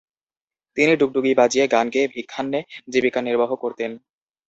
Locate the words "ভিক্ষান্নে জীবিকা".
2.13-3.19